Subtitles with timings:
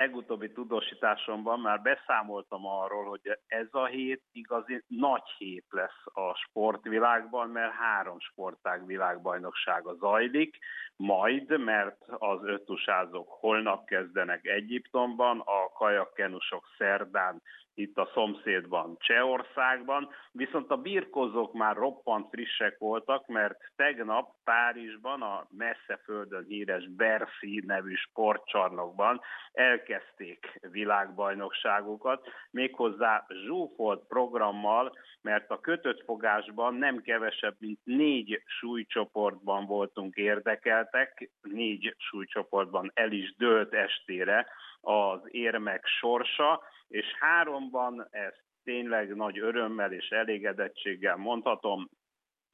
[0.00, 7.48] legutóbbi tudósításomban már beszámoltam arról, hogy ez a hét igazi nagy hét lesz a sportvilágban,
[7.48, 10.58] mert három sportág világbajnoksága zajlik,
[10.96, 17.42] majd, mert az ötusázók holnap kezdenek Egyiptomban, a kajakkenusok szerdán
[17.80, 25.46] itt a szomszédban, Csehországban, viszont a birkozók már roppant frissek voltak, mert tegnap Párizsban a
[25.50, 29.20] messze földön híres Bercy nevű sportcsarnokban
[29.52, 34.92] elkezdték világbajnokságokat, méghozzá zsúfolt programmal,
[35.22, 43.34] mert a kötött fogásban nem kevesebb, mint négy súlycsoportban voltunk érdekeltek, négy súlycsoportban el is
[43.36, 44.46] dőlt estére
[44.80, 51.88] az érmek sorsa, és háromban ezt tényleg nagy örömmel és elégedettséggel mondhatom,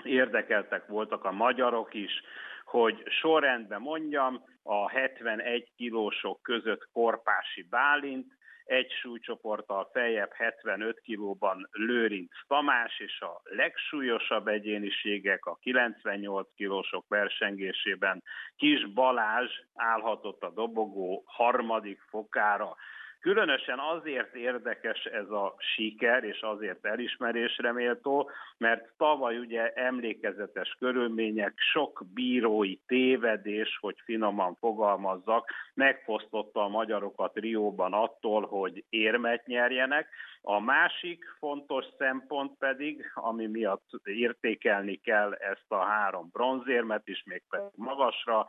[0.05, 2.23] érdekeltek voltak a magyarok is,
[2.65, 8.36] hogy sorrendben mondjam, a 71 kilósok között Korpási Bálint,
[8.67, 18.23] egy súlycsoporttal feljebb 75 kilóban Lőrinc Tamás, és a legsúlyosabb egyéniségek a 98 kilósok versengésében
[18.57, 22.77] Kis Balázs állhatott a dobogó harmadik fokára.
[23.21, 31.53] Különösen azért érdekes ez a siker, és azért elismerésre méltó, mert tavaly ugye emlékezetes körülmények,
[31.57, 40.09] sok bírói tévedés, hogy finoman fogalmazzak, megfosztotta a magyarokat Rióban attól, hogy érmet nyerjenek.
[40.43, 47.43] A másik fontos szempont pedig, ami miatt értékelni kell ezt a három bronzérmet is, még
[47.51, 48.47] pedig magasra,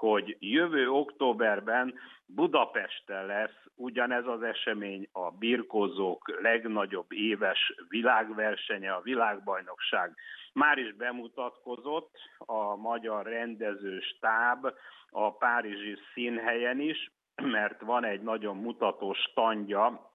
[0.00, 1.94] hogy jövő októberben
[2.26, 10.14] Budapesten lesz ugyanez az esemény, a birkózók legnagyobb éves világversenye, a világbajnokság.
[10.52, 14.66] Már is bemutatkozott a magyar rendező stáb
[15.10, 17.10] a Párizsi színhelyen is,
[17.42, 20.10] mert van egy nagyon mutató standja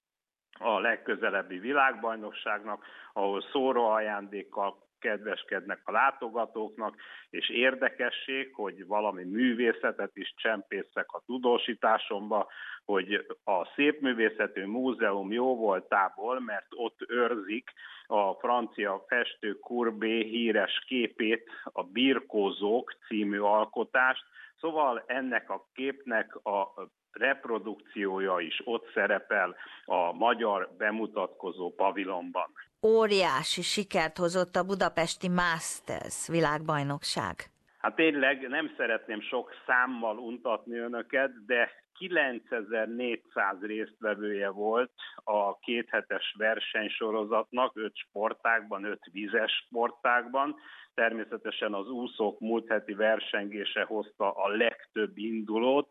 [0.58, 6.96] a legközelebbi világbajnokságnak, ahol szóró ajándékkal kedveskednek a látogatóknak,
[7.30, 12.48] és érdekesség, hogy valami művészetet is csempészek a tudósításomba,
[12.84, 17.70] hogy a Szépművészetű Múzeum jó voltából, mert ott őrzik
[18.06, 24.24] a francia festő Courbet híres képét, a Birkózók című alkotást,
[24.60, 26.88] Szóval ennek a képnek a
[27.18, 32.50] reprodukciója is ott szerepel a magyar bemutatkozó pavilonban
[32.86, 37.34] óriási sikert hozott a budapesti Masters világbajnokság.
[37.78, 44.90] Hát tényleg nem szeretném sok számmal untatni önöket, de 9400 résztvevője volt
[45.24, 50.56] a kéthetes versenysorozatnak, öt sportágban, öt vizes sportágban.
[50.94, 55.88] Természetesen az úszók múlt heti versengése hozta a legtöbb indulót.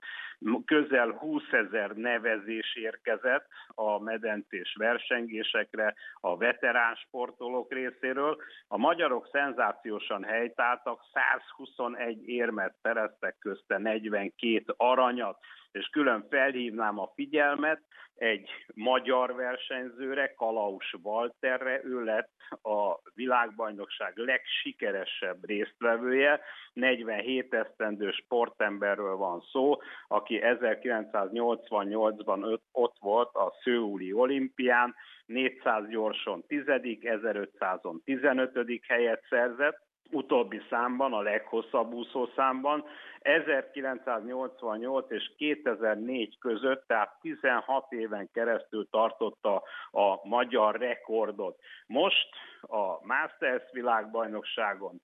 [0.65, 8.37] Közel 20 ezer nevezés érkezett a medencés versengésekre a veterán sportolók részéről.
[8.67, 15.37] A magyarok szenzációsan helytáltak, 121 érmet szereztek közte 42 aranyat
[15.75, 17.81] és külön felhívnám a figyelmet
[18.15, 22.31] egy magyar versenyzőre, Kalaus Walterre, ő lett
[22.61, 26.39] a világbajnokság legsikeresebb résztvevője,
[26.73, 29.77] 47 esztendő sportemberről van szó,
[30.07, 40.61] aki 1988-ban ott volt a Szőuli olimpián, 400 gyorson 10 1500-on 15 helyet szerzett, utóbbi
[40.69, 42.85] számban, a leghosszabb úszószámban,
[43.19, 51.59] 1988 és 2004 között, tehát 16 éven keresztül tartotta a magyar rekordot.
[51.87, 52.29] Most
[52.61, 55.01] a Masters világbajnokságon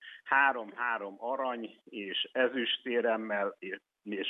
[0.52, 3.80] 3-3 arany és ezüstéremmel és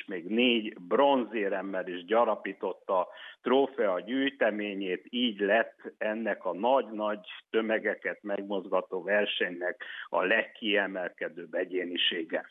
[0.06, 3.08] még négy bronzéremmel is gyarapította
[3.42, 12.50] trófea gyűjteményét, így lett ennek a nagy-nagy tömegeket megmozgató versenynek a legkiemelkedőbb egyénisége.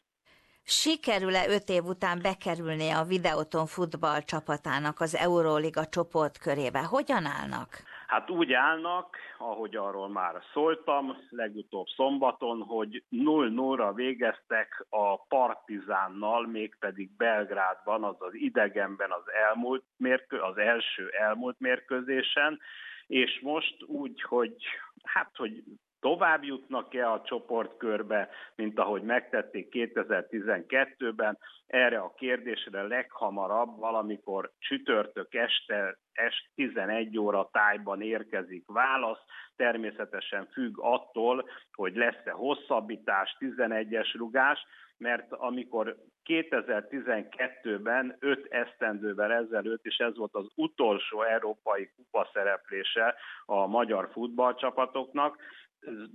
[0.63, 6.79] Sikerül-e öt év után bekerülni a Videoton futball csapatának az Euróliga csoportkörébe?
[6.79, 7.83] Hogyan állnak?
[8.11, 17.15] Hát úgy állnak, ahogy arról már szóltam, legutóbb szombaton, hogy 0-0-ra végeztek a Partizánnal, mégpedig
[17.17, 22.59] Belgrádban, azaz idegenben az, elmúlt mérkő, az első elmúlt mérkőzésen,
[23.07, 24.55] és most úgy, hogy
[25.03, 25.63] hát, hogy
[25.99, 31.37] tovább jutnak-e a csoportkörbe, mint ahogy megtették 2012-ben.
[31.67, 39.19] Erre a kérdésre leghamarabb valamikor csütörtök este, este 11 óra tájban érkezik válasz.
[39.55, 44.65] Természetesen függ attól, hogy lesz-e hosszabbítás, 11-es rugás,
[44.97, 53.15] mert amikor 2012-ben, 5 esztendővel ezelőtt, és ez volt az utolsó európai kupa szereplése
[53.45, 55.37] a magyar futballcsapatoknak,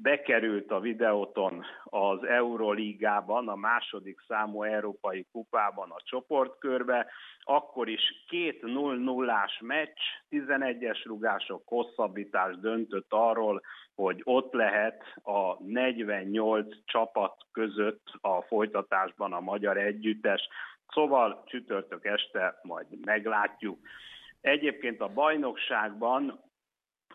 [0.03, 7.07] bekerült a videóton az Euroligában, a második számú európai kupában a csoportkörbe,
[7.41, 9.86] akkor is két 0-0-ás meccs,
[10.31, 13.63] 11-es rugások hosszabbítás döntött arról,
[13.95, 20.49] hogy ott lehet a 48 csapat között a folytatásban a magyar együttes.
[20.89, 23.79] Szóval csütörtök este majd meglátjuk.
[24.41, 26.41] Egyébként a bajnokságban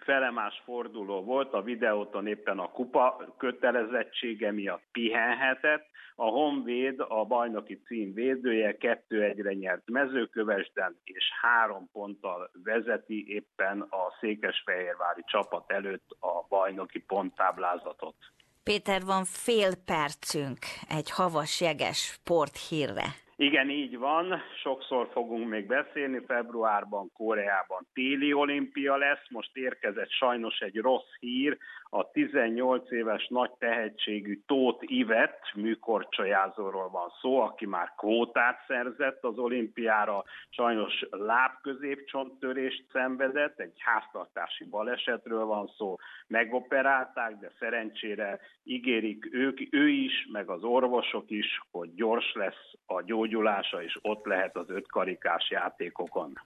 [0.03, 7.81] felemás forduló volt, a videóton éppen a kupa kötelezettsége miatt pihenhetett, a Honvéd a bajnoki
[7.85, 16.45] cím védője 2-1-re nyert mezőkövesden, és három ponttal vezeti éppen a székesfehérvári csapat előtt a
[16.49, 18.15] bajnoki ponttáblázatot.
[18.63, 20.59] Péter, van fél percünk
[20.89, 23.05] egy havas jeges sporthírre.
[23.41, 24.41] Igen, így van.
[24.61, 26.21] Sokszor fogunk még beszélni.
[26.27, 29.29] Februárban Koreában téli olimpia lesz.
[29.29, 31.57] Most érkezett sajnos egy rossz hír.
[31.93, 39.37] A 18 éves nagy tehetségű Tóth Ivet műkorcsolyázóról van szó, aki már kvótát szerzett az
[39.37, 40.23] olimpiára.
[40.49, 45.95] Sajnos lábközépcsonttörést szenvedett, egy háztartási balesetről van szó.
[46.27, 53.01] Megoperálták, de szerencsére ígérik ők, ő is, meg az orvosok is, hogy gyors lesz a
[53.01, 56.41] gyógyulás gyógyulása, és ott lehet az ötkarikás játékokon.